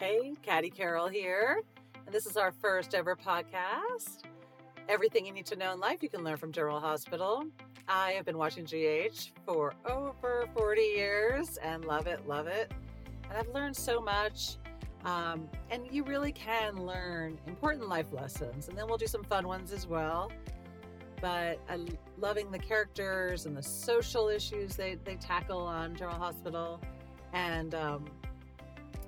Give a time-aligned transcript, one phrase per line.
[0.00, 1.60] Hey, Caddy Carol here,
[2.06, 4.20] and this is our first ever podcast.
[4.88, 7.44] Everything you need to know in life you can learn from General Hospital.
[7.86, 12.72] I have been watching GH for over 40 years and love it, love it.
[13.28, 14.56] And I've learned so much.
[15.04, 18.68] Um, and you really can learn important life lessons.
[18.68, 20.32] And then we'll do some fun ones as well.
[21.20, 21.86] But I'm
[22.16, 26.80] loving the characters and the social issues they, they tackle on General Hospital.
[27.34, 28.06] And um,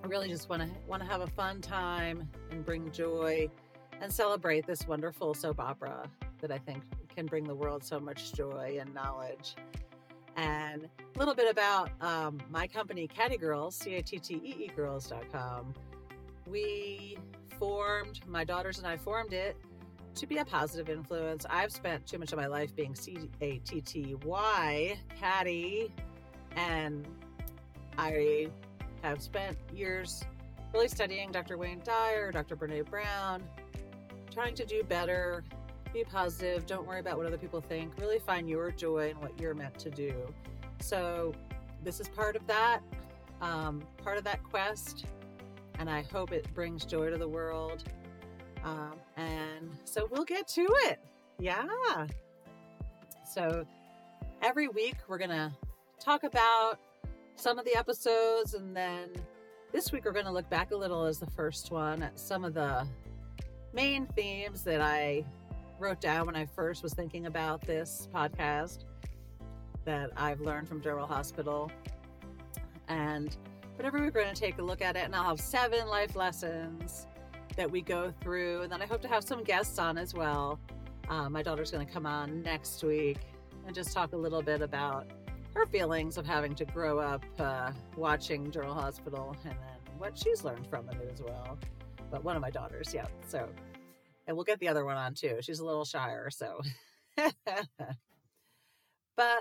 [0.02, 3.48] I really just want to want to have a fun time and bring joy
[4.00, 6.08] and celebrate this wonderful soap opera
[6.40, 6.82] that I think
[7.14, 9.54] can bring the world so much joy and knowledge.
[10.36, 14.64] And a little bit about um, my company, Cattee Girls, C A T T E
[14.64, 15.74] E Girls.com.
[16.48, 17.16] We
[17.58, 19.56] formed, my daughters and I formed it
[20.16, 21.46] to be a positive influence.
[21.48, 25.92] I've spent too much of my life being C A T T Y, Caddy,
[26.56, 27.06] and
[27.98, 28.48] I
[29.02, 30.24] have spent years
[30.72, 31.58] really studying Dr.
[31.58, 32.56] Wayne Dyer, Dr.
[32.56, 33.42] Brene Brown,
[34.32, 35.44] trying to do better,
[35.92, 39.38] be positive, don't worry about what other people think, really find your joy in what
[39.38, 40.14] you're meant to do.
[40.80, 41.34] So,
[41.84, 42.80] this is part of that,
[43.40, 45.04] um, part of that quest,
[45.78, 47.84] and I hope it brings joy to the world.
[48.64, 51.00] Um, and so, we'll get to it.
[51.38, 51.66] Yeah.
[53.30, 53.66] So,
[54.40, 55.52] every week we're going to
[56.00, 56.78] talk about
[57.36, 59.10] some of the episodes, and then
[59.72, 62.44] this week we're going to look back a little as the first one at some
[62.44, 62.86] of the
[63.72, 65.24] main themes that I
[65.78, 68.84] wrote down when I first was thinking about this podcast
[69.84, 71.70] that I've learned from General Hospital.
[72.88, 73.36] And
[73.76, 77.06] whatever we're going to take a look at it, and I'll have seven life lessons
[77.56, 78.62] that we go through.
[78.62, 80.60] And then I hope to have some guests on as well.
[81.08, 83.18] Uh, my daughter's going to come on next week
[83.66, 85.06] and just talk a little bit about
[85.54, 90.44] her feelings of having to grow up uh, watching General Hospital and then what she's
[90.44, 91.58] learned from it as well.
[92.10, 93.06] But one of my daughters, yeah.
[93.26, 93.48] So,
[94.26, 95.38] and we'll get the other one on too.
[95.40, 96.60] She's a little shyer, so.
[97.16, 97.32] but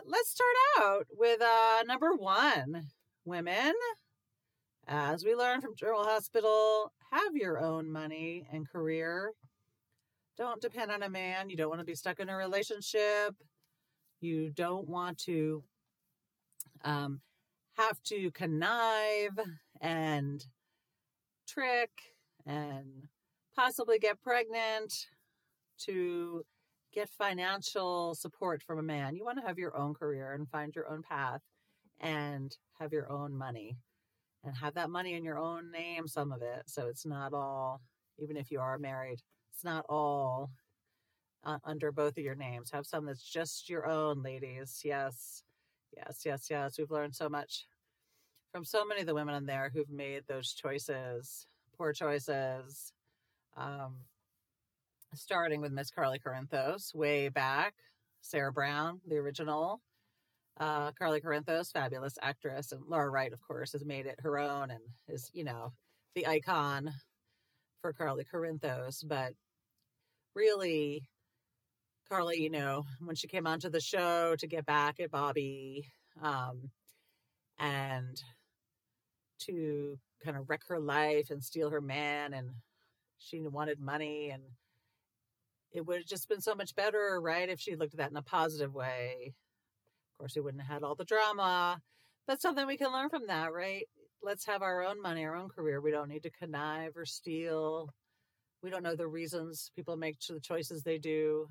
[0.05, 2.87] let's start out with uh, number one
[3.25, 3.73] women.
[4.87, 9.31] As we learn from General Hospital, have your own money and career.
[10.37, 11.49] Don't depend on a man.
[11.49, 13.35] You don't want to be stuck in a relationship.
[14.21, 15.63] You don't want to
[16.83, 17.21] um,
[17.77, 19.39] have to connive
[19.79, 20.45] and
[21.47, 21.91] trick
[22.45, 23.07] and
[23.55, 25.07] possibly get pregnant
[25.77, 26.43] to
[26.93, 29.15] get financial support from a man.
[29.15, 31.41] You want to have your own career and find your own path
[31.99, 33.77] and have your own money
[34.43, 36.63] and have that money in your own name, some of it.
[36.65, 37.81] So it's not all,
[38.19, 39.19] even if you are married,
[39.53, 40.49] it's not all
[41.43, 42.71] uh, under both of your names.
[42.71, 44.81] Have some that's just your own, ladies.
[44.83, 45.43] Yes.
[45.95, 46.77] Yes, yes, yes.
[46.77, 47.67] We've learned so much
[48.51, 51.47] from so many of the women in there who've made those choices,
[51.77, 52.93] poor choices.
[53.57, 53.95] Um,
[55.13, 57.73] starting with Miss Carly Corinthos way back,
[58.21, 59.81] Sarah Brown, the original.
[60.59, 64.69] Uh, Carly Corinthos, fabulous actress, and Laura Wright, of course, has made it her own
[64.69, 65.73] and is, you know,
[66.13, 66.91] the icon
[67.81, 69.03] for Carly Corinthos.
[69.07, 69.33] But
[70.35, 71.03] really,
[72.11, 75.87] Carly, you know, when she came onto the show to get back at Bobbie
[76.21, 76.69] um,
[77.57, 78.21] and
[79.45, 82.49] to kind of wreck her life and steal her man, and
[83.17, 84.43] she wanted money, and
[85.71, 88.17] it would have just been so much better, right, if she looked at that in
[88.17, 89.33] a positive way.
[90.13, 91.79] Of course, we wouldn't have had all the drama,
[92.27, 93.85] but something we can learn from that, right?
[94.21, 95.79] Let's have our own money, our own career.
[95.79, 97.87] We don't need to connive or steal.
[98.61, 101.47] We don't know the reasons people make the choices they do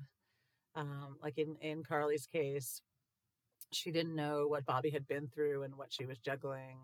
[0.75, 2.81] um, like in in Carly's case,
[3.71, 6.77] she didn't know what Bobbie had been through and what she was juggling,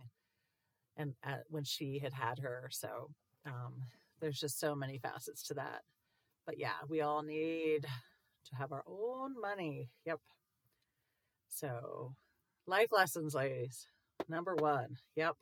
[0.98, 2.70] and at, when she had had her.
[2.72, 3.10] So
[3.46, 3.74] um,
[4.20, 5.82] there's just so many facets to that.
[6.46, 7.86] But yeah, we all need
[8.50, 9.90] to have our own money.
[10.06, 10.20] Yep.
[11.50, 12.14] So,
[12.66, 13.88] life lessons, ladies.
[14.30, 14.98] Number one.
[15.16, 15.36] Yep.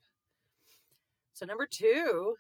[1.34, 2.36] So, number two,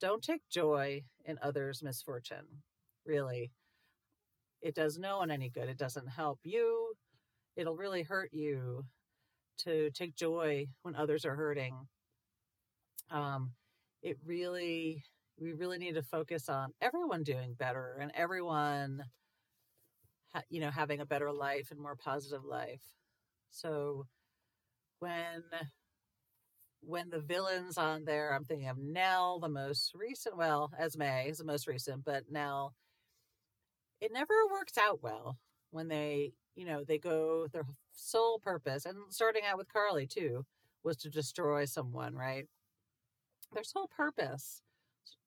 [0.00, 2.62] don't take joy in others' misfortune.
[3.04, 3.50] Really
[4.62, 5.68] it does no one any good.
[5.68, 6.94] It doesn't help you.
[7.56, 8.84] It'll really hurt you
[9.58, 11.74] to take joy when others are hurting.
[13.10, 13.52] Um,
[14.02, 15.02] it really,
[15.40, 19.02] we really need to focus on everyone doing better and everyone,
[20.32, 22.82] ha- you know, having a better life and more positive life.
[23.50, 24.06] So
[25.00, 25.44] when
[26.80, 30.36] when the villains on there, I'm thinking of Nell, the most recent.
[30.36, 32.74] Well, Esme is the most recent, but Nell
[34.00, 35.38] it never works out well
[35.70, 40.44] when they, you know, they go their sole purpose and starting out with Carly too
[40.84, 42.46] was to destroy someone, right?
[43.52, 44.62] Their sole purpose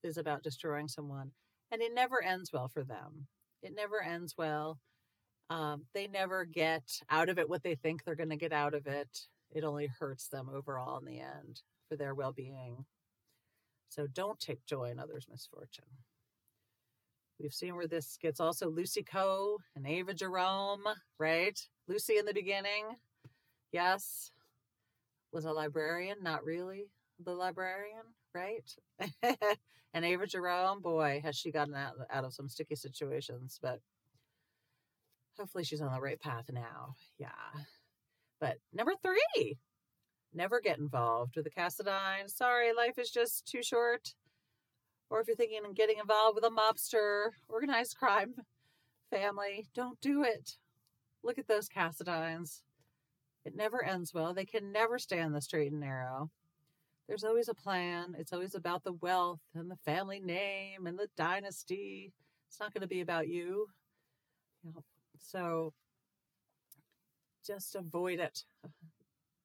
[0.03, 1.31] is about destroying someone,
[1.71, 3.27] and it never ends well for them.
[3.62, 4.79] It never ends well.
[5.50, 8.74] Um, they never get out of it what they think they're going to get out
[8.74, 9.27] of it.
[9.53, 12.85] It only hurts them overall in the end for their well being.
[13.89, 15.83] So don't take joy in others' misfortune.
[17.41, 20.83] We've seen where this gets also Lucy Coe and Ava Jerome,
[21.19, 21.59] right?
[21.88, 22.85] Lucy in the beginning,
[23.71, 24.31] yes,
[25.31, 26.85] was a librarian, not really
[27.23, 28.03] the librarian,
[28.35, 28.69] right?
[29.93, 33.79] and Ava Jerome, boy, has she gotten out, out of some sticky situations, but
[35.38, 36.95] hopefully she's on the right path now.
[37.17, 37.29] Yeah.
[38.39, 39.57] But number three,
[40.33, 42.27] never get involved with the Cassadine.
[42.27, 44.13] Sorry, life is just too short.
[45.12, 48.34] Or if you're thinking of getting involved with a mobster, organized crime
[49.12, 50.56] family, don't do it.
[51.22, 52.62] Look at those Cassadines.
[53.44, 54.34] It never ends well.
[54.34, 56.31] They can never stay on the straight and narrow.
[57.10, 58.16] There's always a plan.
[58.18, 62.13] It's always about the wealth and the family name and the dynasty.
[62.48, 63.68] It's not going to be about you.
[64.63, 64.84] you know,
[65.19, 65.74] so
[67.46, 68.46] just avoid it.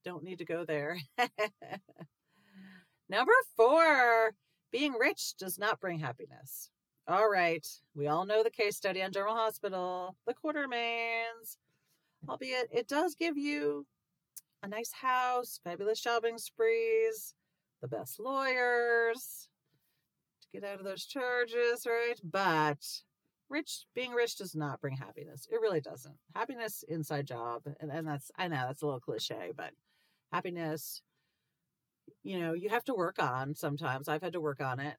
[0.05, 0.99] Don't need to go there.
[3.09, 4.33] Number four,
[4.77, 6.71] being rich does not bring happiness.
[7.09, 7.67] All right.
[7.95, 11.57] We all know the case study on General Hospital, the Quartermaines
[12.29, 13.87] albeit it does give you
[14.63, 17.35] a nice house, fabulous shopping sprees,
[17.81, 19.49] the best lawyers
[20.41, 22.21] to get out of those charges, right?
[22.25, 22.85] But
[23.49, 25.47] rich being rich does not bring happiness.
[25.51, 26.17] It really doesn't.
[26.35, 29.71] Happiness inside job, and, and that's I know that's a little cliche, but
[30.33, 31.03] happiness,
[32.27, 34.09] you know, you have to work on sometimes.
[34.09, 34.97] I've had to work on it.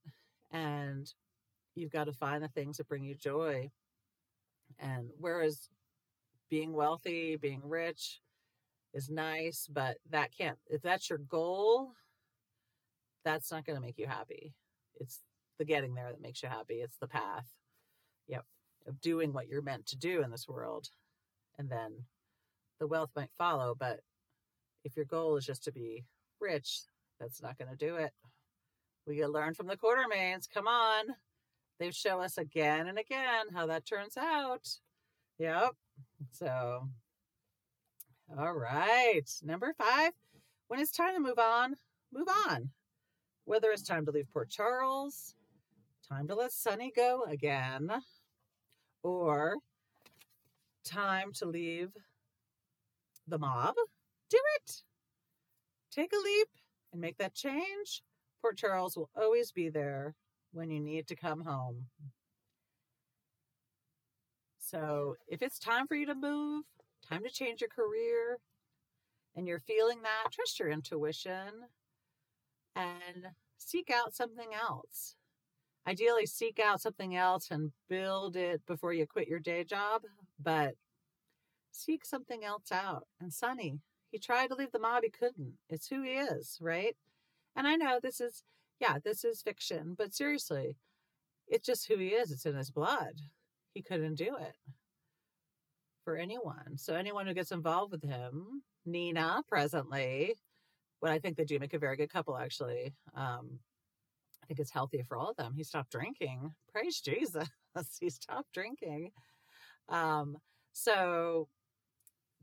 [0.52, 1.12] And
[1.76, 3.70] you've got to find the things that bring you joy.
[4.80, 5.68] And whereas
[6.50, 8.22] being wealthy, being rich
[8.94, 11.92] is nice, but that can't, if that's your goal,
[13.26, 14.54] that's not going to make you happy.
[14.96, 15.20] It's
[15.60, 16.76] the getting there that makes you happy.
[16.76, 17.48] It's the path,
[18.30, 18.46] yep,
[18.88, 20.88] of doing what you're meant to do in this world.
[21.60, 22.06] And then
[22.80, 24.00] the wealth might follow, but
[24.86, 26.06] if your goal is just to be
[26.40, 26.84] rich,
[27.20, 28.12] that's not going to do it.
[29.06, 30.50] We learn from the Quartermaines.
[30.54, 31.06] Come on.
[31.80, 34.68] They show us again and again how that turns out.
[35.40, 35.72] Yep.
[36.32, 36.88] So,
[38.38, 39.30] all right.
[39.44, 40.12] Number five,
[40.68, 41.76] when it's time to move on,
[42.12, 42.70] move on.
[43.46, 45.36] Whether it's time to leave Port Charles,
[46.10, 47.90] time to let Sonny go again,
[49.04, 49.56] or
[50.84, 51.92] time to leave
[53.28, 53.76] the mob,
[54.30, 54.82] do it.
[55.92, 56.50] Take a leap
[56.92, 58.04] and make that change.
[58.42, 60.16] Port Charles will always be there
[60.52, 61.86] when you need to come home.
[64.60, 66.64] So if it's time for you to move,
[67.10, 68.38] time to change your career,
[69.36, 71.52] and you're feeling that, trust your intuition
[72.76, 75.16] and seek out something else.
[75.88, 80.02] Ideally, seek out something else and build it before you quit your day job,
[80.38, 80.74] but
[81.72, 83.08] seek something else out.
[83.22, 83.80] And Sonny,
[84.12, 85.54] he tried to leave the mob, he couldn't.
[85.70, 86.96] It's who he is, right?
[87.56, 88.44] And I know this is,
[88.80, 90.76] yeah, this is fiction, but seriously,
[91.48, 92.32] it's just who he is.
[92.32, 93.22] It's in his blood
[93.78, 94.56] he couldn't do it
[96.04, 96.78] for anyone.
[96.78, 100.34] So anyone who gets involved with him, Nina presently,
[101.00, 102.96] but I think they do make a very good couple actually.
[103.14, 103.60] Um,
[104.42, 105.54] I think it's healthy for all of them.
[105.56, 106.54] He stopped drinking.
[106.72, 107.48] Praise Jesus.
[108.00, 109.12] he stopped drinking.
[109.90, 110.38] Um,
[110.74, 111.50] so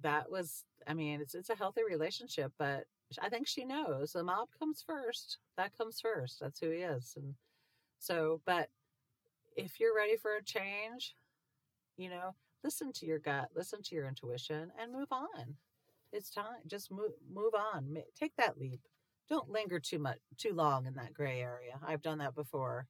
[0.04, 2.84] that was, I mean, it's it's a healthy relationship, but
[3.20, 5.38] I think she knows the mob comes first.
[5.56, 6.38] That comes first.
[6.40, 7.14] That's who he is.
[7.16, 7.34] And
[7.98, 8.68] so, but
[9.56, 11.16] if you're ready for a change,
[11.96, 15.56] you know, listen to your gut, listen to your intuition, and move on.
[16.12, 16.62] It's time.
[16.66, 17.96] Just move move on.
[18.18, 18.80] Take that leap.
[19.28, 21.78] Don't linger too much too long in that gray area.
[21.86, 22.86] I've done that before,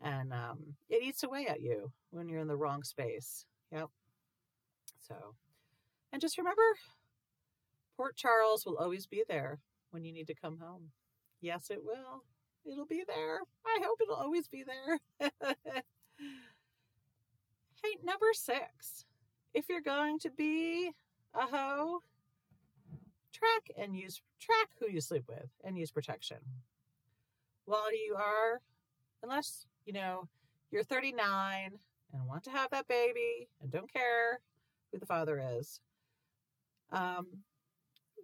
[0.00, 3.44] and um, it eats away at you when you're in the wrong space.
[3.70, 3.88] Yep.
[5.06, 5.34] So,
[6.12, 6.62] and just remember,
[7.96, 9.60] Port Charles will always be there
[9.90, 10.90] when you need to come home.
[11.40, 12.24] Yes, it will.
[12.70, 13.40] It'll be there.
[13.66, 15.30] I hope it'll always be there.
[17.82, 19.04] Hey, number six.
[19.54, 20.90] If you're going to be
[21.34, 22.02] a hoe,
[23.32, 26.38] track and use track who you sleep with and use protection.
[27.66, 28.60] While you are,
[29.22, 30.28] unless you know
[30.70, 31.78] you're 39
[32.12, 34.40] and want to have that baby and don't care
[34.90, 35.80] who the father is.
[36.90, 37.26] Um,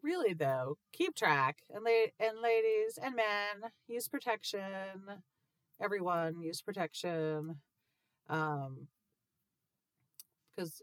[0.02, 4.62] really though, keep track and la- and ladies and men use protection.
[5.82, 7.56] Everyone use protection.
[8.28, 8.88] Um,
[10.56, 10.82] because,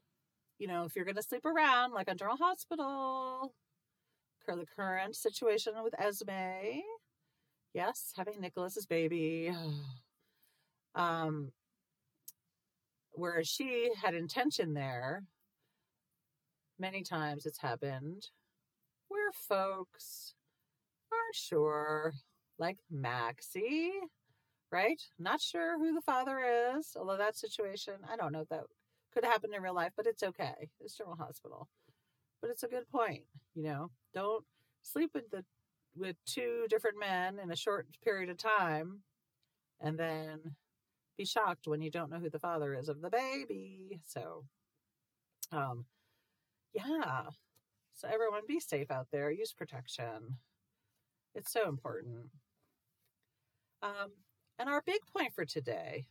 [0.59, 3.53] you know, if you're to sleep around, like on General Hospital,
[4.47, 6.81] the current situation with Esme,
[7.73, 9.53] Yes, having Nikolas's baby.
[10.95, 11.51] um,
[13.11, 15.23] whereas she had intention there,
[16.81, 18.27] many times it's happened
[19.07, 20.33] where folks
[21.11, 22.13] aren't sure,
[22.57, 23.91] like Maxie,
[24.71, 25.01] right?
[25.19, 26.39] Not sure who the father
[26.75, 28.63] is, although that situation, I don't know if that
[29.13, 30.69] could happen in real life, but it's okay.
[30.79, 31.67] It's General Hospital.
[32.41, 33.23] But it's a good point,
[33.53, 33.91] you know.
[34.15, 34.43] Don't
[34.81, 35.45] sleep with the
[35.95, 39.01] with two different men in a short period of time
[39.81, 40.39] and then
[41.17, 44.00] be shocked when you don't know who the father is of the baby.
[44.05, 44.45] So
[45.51, 45.85] um
[46.74, 47.24] yeah.
[47.94, 49.32] So everyone be safe out there.
[49.32, 50.38] Use protection.
[51.36, 52.30] It's so important.
[53.84, 54.12] Um,
[54.60, 56.08] and our big point for today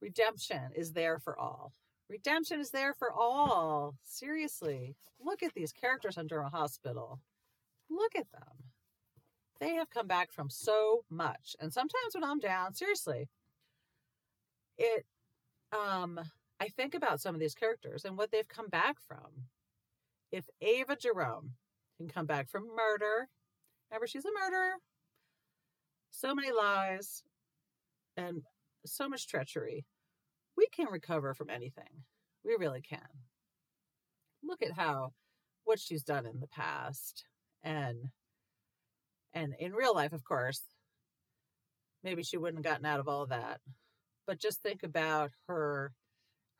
[0.00, 1.72] redemption is there for all.
[2.08, 3.94] Redemption is there for all.
[4.02, 7.20] Seriously, look at these characters on General Hospital.
[7.88, 8.70] Look at them.
[9.60, 11.54] They have come back from so much.
[11.60, 13.28] And sometimes when I'm down, seriously,
[14.78, 15.04] it
[15.72, 16.18] um
[16.60, 19.48] I think about some of these characters and what they've come back from.
[20.30, 21.54] If Ava Jerome
[21.96, 23.28] can come back from murder,
[23.90, 24.74] remember she's a murderer,
[26.10, 27.22] so many lies,
[28.16, 28.42] and
[28.84, 29.86] so much treachery,
[30.56, 32.04] we can recover from anything.
[32.44, 33.00] We really can.
[34.42, 35.12] Look at how
[35.64, 37.24] what she's done in the past
[37.62, 37.96] and
[39.32, 40.62] and in real life of course
[42.02, 43.60] maybe she wouldn't have gotten out of all of that
[44.26, 45.92] but just think about her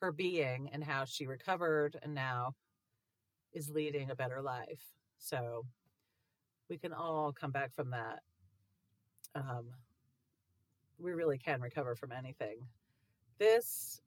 [0.00, 2.54] her being and how she recovered and now
[3.52, 4.82] is leading a better life.
[5.18, 5.64] So
[6.68, 8.20] we can all come back from that
[9.34, 9.66] um,
[10.98, 12.58] we really can recover from anything.
[13.38, 14.00] This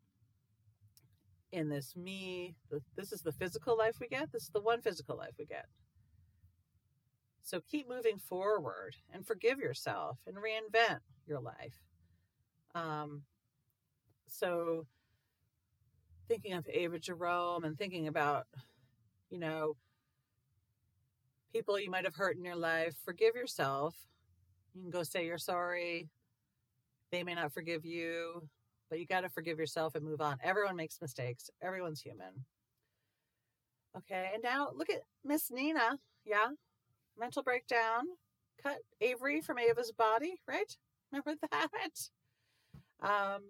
[1.51, 4.81] in this me the, this is the physical life we get this is the one
[4.81, 5.65] physical life we get.
[7.43, 11.75] So keep moving forward and forgive yourself and reinvent your life.
[12.73, 13.23] Um,
[14.27, 14.85] so
[16.27, 18.45] thinking of ava jerome and thinking about
[19.29, 19.75] you know
[21.53, 23.95] people you might have hurt in your life forgive yourself
[24.73, 26.09] you can go say you're sorry
[27.11, 28.47] they may not forgive you
[28.93, 30.37] but you got to forgive yourself and move on.
[30.43, 31.49] Everyone makes mistakes.
[31.63, 32.45] Everyone's human.
[33.97, 35.97] Okay, and now look at Miss Nina.
[36.25, 36.49] Yeah,
[37.17, 38.03] mental breakdown.
[38.61, 40.77] Cut Avery from Ava's body, right?
[41.11, 41.99] Remember that?
[43.01, 43.41] Um,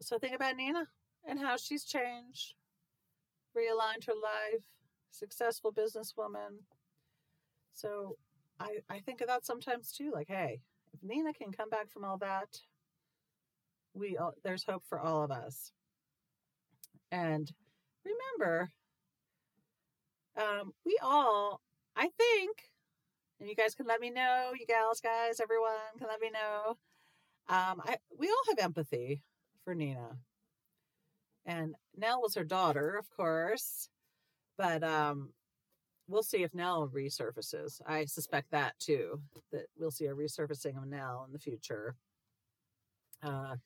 [0.00, 0.86] so think about Nina
[1.26, 2.54] and how she's changed,
[3.56, 4.62] realigned her life,
[5.10, 6.62] successful businesswoman.
[7.74, 8.16] So
[8.60, 10.10] I, I think of that sometimes too.
[10.12, 10.60] Like, hey,
[10.92, 12.60] if Nina can come back from all that,
[13.94, 15.72] we all, there's hope for all of us.
[17.10, 17.50] And
[18.04, 18.70] remember,
[20.36, 21.60] um, we all,
[21.96, 22.58] I think,
[23.40, 26.76] and you guys can let me know, you gals, guys, everyone can let me know.
[27.48, 29.22] Um, I we all have empathy
[29.64, 30.18] for Nina,
[31.46, 33.88] and Nell was her daughter, of course,
[34.56, 35.30] but um,
[36.08, 37.80] we'll see if Nell resurfaces.
[37.86, 39.20] I suspect that too,
[39.52, 41.94] that we'll see a resurfacing of Nell in the future.
[43.22, 43.56] Uh,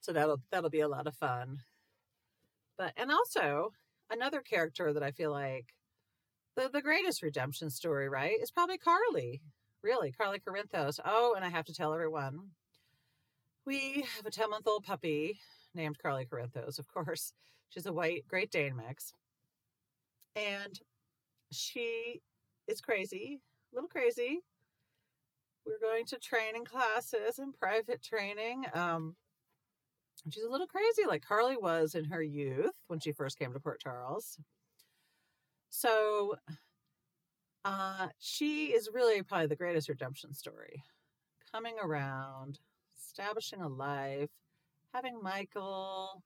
[0.00, 1.58] so that'll that'll be a lot of fun.
[2.78, 3.72] But and also
[4.10, 5.66] another character that I feel like
[6.56, 9.42] the the greatest redemption story, right, is probably Carly.
[9.82, 11.00] Really, Carly Corinthos.
[11.04, 12.50] Oh, and I have to tell everyone,
[13.64, 15.38] we have a 10 month old puppy
[15.74, 17.32] named Carly Corinthos, of course.
[17.68, 19.12] She's a white Great Dane mix.
[20.36, 20.78] And
[21.52, 22.20] she
[22.68, 23.40] is crazy,
[23.72, 24.40] a little crazy.
[25.66, 28.64] We're going to training classes and private training.
[28.74, 29.16] Um,
[30.30, 33.60] she's a little crazy like Carly was in her youth when she first came to
[33.60, 34.38] Port Charles.
[35.68, 36.36] So
[37.64, 40.82] uh, she is really probably the greatest redemption story.
[41.52, 42.58] Coming around,
[42.98, 44.30] establishing a life,
[44.94, 46.22] having Michael,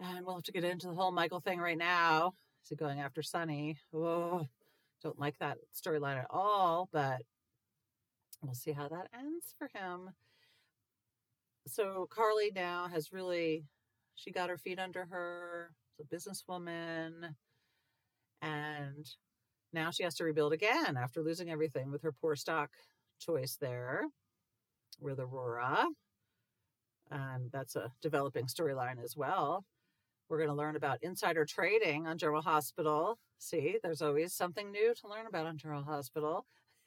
[0.00, 2.34] and we'll have to get into the whole Michael thing right now.
[2.62, 3.78] Is he going after Sonny?
[3.92, 4.46] Oh,
[5.02, 7.22] don't like that storyline at all, but
[8.42, 10.10] we'll see how that ends for him
[11.66, 13.64] so Carly now has really
[14.14, 17.34] she got her feet under her, She's a businesswoman,
[18.42, 19.06] and
[19.72, 22.70] now she has to rebuild again after losing everything with her poor stock
[23.18, 24.04] choice there
[25.00, 25.86] with Aurora.
[27.10, 29.64] And that's a developing storyline as well.
[30.28, 33.18] We're going to learn about insider trading on General Hospital.
[33.38, 36.46] See, there's always something new to learn about on General Hospital.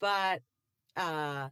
[0.00, 0.42] but
[0.96, 1.48] uh,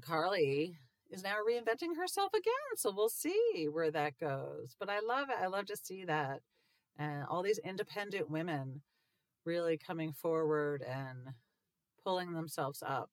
[0.00, 0.78] Carly
[1.10, 2.76] is now reinventing herself again.
[2.76, 4.76] So we'll see where that goes.
[4.78, 5.36] But I love it.
[5.40, 6.40] I love to see that.
[6.98, 8.82] And all these independent women
[9.44, 11.34] really coming forward and
[12.04, 13.10] pulling themselves up.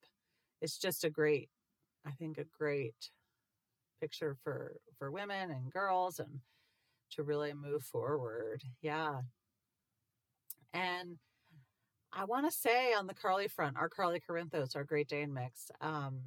[0.62, 1.50] It's just a great,
[2.06, 3.10] I think, a great
[4.00, 6.40] picture for for women and girls and
[7.12, 8.64] to really move forward.
[8.82, 9.22] Yeah.
[10.74, 11.18] And
[12.12, 15.72] I want to say on the Carly front, our Carly Corinthos, our Great Dane mix,
[15.82, 16.22] um,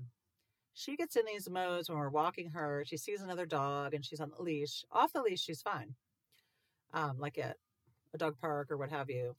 [0.75, 2.85] she gets in these modes when we're walking her.
[2.87, 4.85] She sees another dog and she's on the leash.
[4.93, 5.95] Off the leash, she's fine.
[6.93, 7.57] Um, like at
[8.15, 9.37] a dog park or what have you.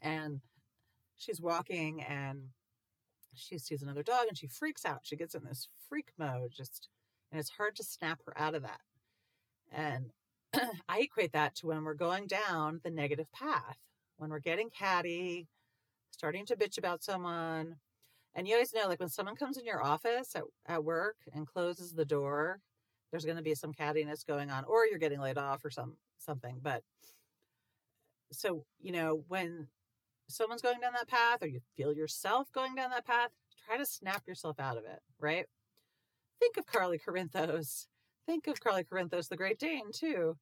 [0.00, 0.40] And
[1.16, 2.48] she's walking and
[3.34, 5.00] she sees another dog and she freaks out.
[5.02, 6.88] She gets in this freak mode, just,
[7.30, 8.80] and it's hard to snap her out of that.
[9.72, 10.10] And
[10.88, 13.78] I equate that to when we're going down the negative path,
[14.18, 15.48] when we're getting catty,
[16.10, 17.76] starting to bitch about someone.
[18.34, 21.46] And you always know, like when someone comes in your office at, at work and
[21.46, 22.60] closes the door,
[23.10, 25.96] there's going to be some cattiness going on, or you're getting laid off or some
[26.18, 26.58] something.
[26.62, 26.82] But
[28.30, 29.68] so, you know, when
[30.28, 33.30] someone's going down that path or you feel yourself going down that path,
[33.66, 35.46] try to snap yourself out of it, right?
[36.40, 37.86] Think of Carly Corinthos
[38.26, 40.36] think of Carly Corinthos, the Great Dane, too.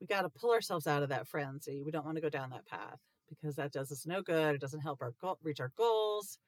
[0.00, 1.82] We got to pull ourselves out of that frenzy.
[1.82, 2.98] We don't want to go down that path
[3.28, 4.54] because that does us no good.
[4.54, 6.38] It doesn't help our goal, reach our goals.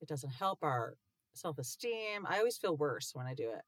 [0.00, 0.94] It doesn't help our
[1.34, 2.26] self esteem.
[2.28, 3.62] I always feel worse when I do it.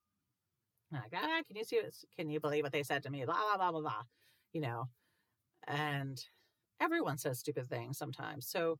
[0.92, 1.96] I'm like, ah, can you see it?
[2.16, 3.24] Can you believe what they said to me?
[3.24, 4.02] Blah, blah, blah, blah, blah.
[4.52, 4.84] You know,
[5.66, 6.22] and
[6.84, 8.46] everyone says stupid things sometimes.
[8.46, 8.78] So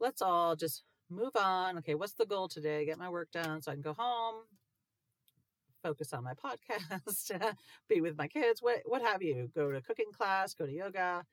[0.00, 1.78] let's all just move on.
[1.78, 2.84] Okay, what's the goal today?
[2.84, 4.42] Get my work done so I can go home,
[5.82, 7.54] focus on my podcast,
[7.88, 11.24] be with my kids, what what have you, go to cooking class, go to yoga.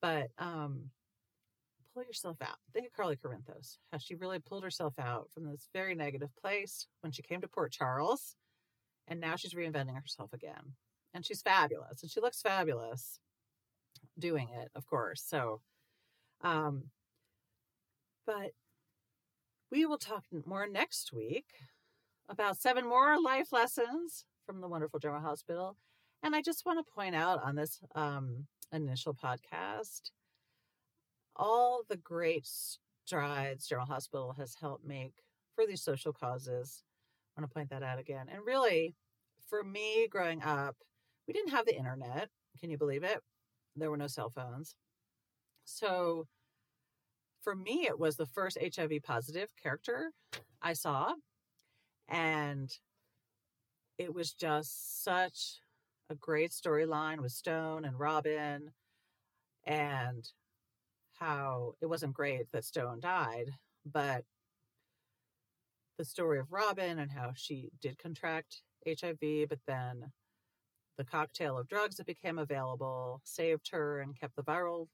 [0.00, 0.90] But um
[1.92, 2.58] pull yourself out.
[2.72, 6.86] Think of Carly Corinthos, how she really pulled herself out from this very negative place
[7.00, 8.36] when she came to Port Charles.
[9.08, 10.74] And now she's reinventing herself again.
[11.12, 12.02] And she's fabulous.
[12.02, 13.20] And she looks fabulous
[14.18, 15.22] doing it, of course.
[15.26, 15.60] So
[16.42, 16.84] um
[18.26, 18.52] but
[19.70, 21.46] we will talk more next week
[22.28, 25.76] about seven more life lessons from the wonderful General Hospital.
[26.22, 30.10] And I just want to point out on this um, initial podcast
[31.36, 32.48] all the great
[33.04, 35.14] strides General Hospital has helped make
[35.54, 36.82] for these social causes.
[37.36, 38.26] I want to point that out again.
[38.32, 38.94] And really,
[39.48, 40.76] for me growing up,
[41.26, 42.28] we didn't have the internet.
[42.60, 43.20] Can you believe it?
[43.76, 44.76] There were no cell phones.
[45.64, 46.26] So
[47.42, 50.12] for me, it was the first HIV positive character
[50.62, 51.14] I saw
[52.08, 52.70] and
[53.98, 55.60] it was just such
[56.10, 58.70] a great storyline with Stone and Robin
[59.64, 60.28] and
[61.14, 63.50] how it wasn't great that Stone died,
[63.86, 64.24] but
[65.96, 70.12] the story of Robin and how she did contract HIV, but then
[70.96, 74.88] the cocktail of drugs that became available saved her and kept the viral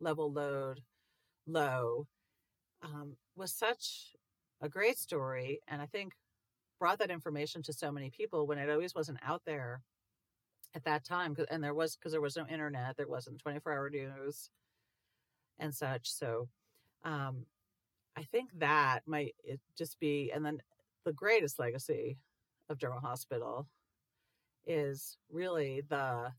[0.00, 0.80] level load
[1.46, 2.06] low
[2.82, 4.14] um, was such
[4.60, 5.60] a great story.
[5.68, 6.12] And I think
[6.78, 9.82] brought that information to so many people when it always wasn't out there
[10.74, 13.88] at that time and there was because there was no internet there wasn't 24 hour
[13.88, 14.50] news
[15.58, 16.48] and such so
[17.04, 17.46] um
[18.14, 19.34] i think that might
[19.78, 20.58] just be and then
[21.06, 22.18] the greatest legacy
[22.68, 23.66] of general hospital
[24.66, 26.32] is really the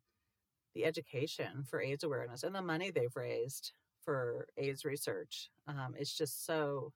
[0.76, 3.72] the education for aids awareness and the money they've raised
[4.04, 6.92] for aids research um, it's just so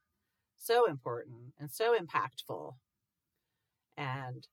[0.57, 2.73] so important and so impactful
[3.97, 4.47] and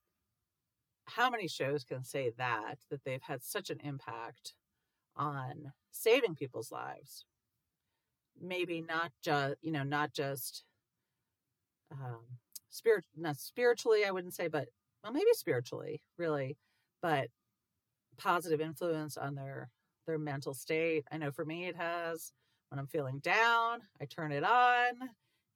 [1.08, 4.52] how many shows can say that, that they've had such an impact
[5.16, 7.24] on saving people's lives?
[8.40, 10.64] Maybe not just, you know, not just
[11.90, 12.20] um,
[12.68, 14.68] spirit, not spiritually, I wouldn't say, but
[15.02, 16.56] well, maybe spiritually, really,
[17.02, 17.28] but
[18.18, 19.70] positive influence on their
[20.06, 21.04] their mental state.
[21.12, 22.32] I know for me it has.
[22.70, 24.92] When I'm feeling down, I turn it on,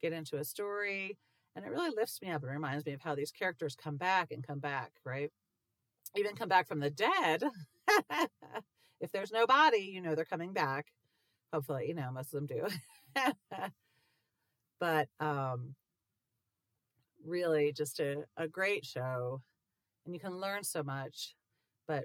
[0.01, 1.19] get into a story,
[1.55, 4.31] and it really lifts me up and reminds me of how these characters come back
[4.31, 5.31] and come back, right?
[6.17, 7.43] Even come back from the dead.
[9.01, 10.87] if there's no body, you know they're coming back.
[11.53, 12.67] Hopefully, you know, most of them do.
[14.81, 15.75] but um
[17.25, 19.41] really just a, a great show.
[20.05, 21.35] And you can learn so much.
[21.87, 22.05] But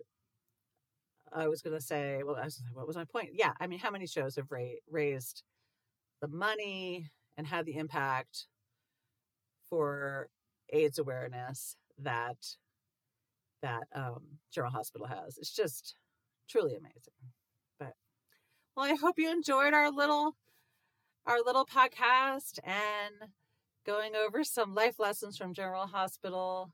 [1.34, 3.30] I was going to say, well, was, what was my point?
[3.34, 5.44] Yeah, I mean, how many shows have ra- raised
[6.22, 8.48] the money and had the impact
[9.70, 10.30] for
[10.70, 12.38] AIDS awareness that
[13.62, 15.38] that um, General Hospital has.
[15.38, 15.96] It's just
[16.50, 17.14] truly amazing.
[17.80, 17.94] But
[18.76, 20.36] well, I hope you enjoyed our little
[21.26, 23.32] our little podcast and
[23.86, 26.72] going over some life lessons from General Hospital.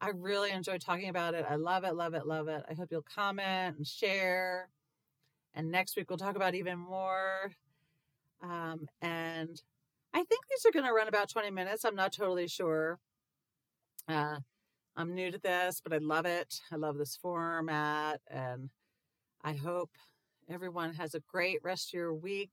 [0.00, 1.44] I really enjoyed talking about it.
[1.48, 2.62] I love it, love it, love it.
[2.70, 4.68] I hope you'll comment and share.
[5.54, 7.50] And next week we'll talk about even more.
[8.42, 9.60] Um, and
[10.14, 11.84] I think these are going to run about 20 minutes.
[11.84, 13.00] I'm not totally sure.
[14.06, 14.36] Uh,
[14.96, 16.60] I'm new to this, but I love it.
[16.72, 18.70] I love this format, and
[19.44, 19.90] I hope
[20.48, 22.50] everyone has a great rest of your week.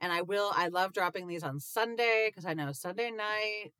[0.00, 3.72] And I will, I love dropping these on Sunday because I know Sunday night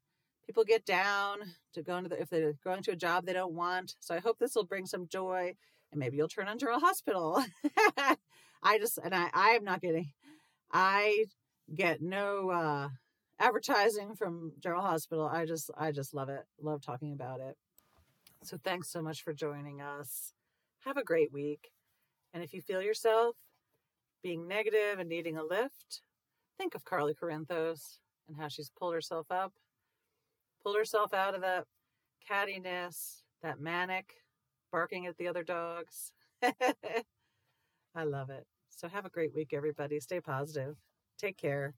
[0.46, 1.38] people get down
[1.72, 3.96] to go into the, if they're going to a job they don't want.
[4.00, 5.54] So I hope this will bring some joy
[5.90, 7.44] and maybe you'll turn on General Hospital.
[8.62, 10.12] I just, and I, I am not getting,
[10.72, 11.26] I
[11.74, 12.88] get no, uh,
[13.38, 15.26] advertising from General Hospital.
[15.26, 16.44] I just, I just love it.
[16.60, 17.56] Love talking about it.
[18.42, 20.32] So thanks so much for joining us.
[20.84, 21.70] Have a great week.
[22.32, 23.36] And if you feel yourself
[24.22, 26.02] being negative and needing a lift,
[26.58, 29.52] think of Carly Corinthos and how she's pulled herself up,
[30.64, 31.64] pulled herself out of that
[32.28, 34.06] cattiness, that manic
[34.72, 36.12] barking at the other dogs.
[36.42, 38.46] I love it.
[38.70, 40.00] So have a great week, everybody.
[40.00, 40.76] Stay positive.
[41.18, 41.74] Take care.